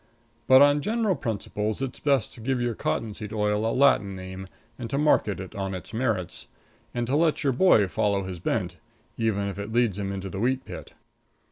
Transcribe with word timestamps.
But 0.47 0.63
on 0.63 0.81
general 0.81 1.13
principles 1.15 1.79
it's 1.79 1.99
best 1.99 2.33
to 2.33 2.41
give 2.41 2.59
your 2.59 2.73
cottonseed 2.73 3.31
oil 3.31 3.63
a 3.63 3.69
Latin 3.71 4.15
name 4.15 4.47
and 4.79 4.89
to 4.89 4.97
market 4.97 5.39
it 5.39 5.53
on 5.53 5.75
its 5.75 5.93
merits, 5.93 6.47
and 6.91 7.05
to 7.05 7.15
let 7.15 7.43
your 7.43 7.53
boy 7.53 7.87
follow 7.87 8.23
his 8.23 8.39
bent, 8.39 8.77
even 9.15 9.47
if 9.47 9.59
it 9.59 9.71
leads 9.71 9.99
him 9.99 10.11
into 10.11 10.27
the 10.31 10.39
wheat 10.39 10.65
pit. 10.65 10.93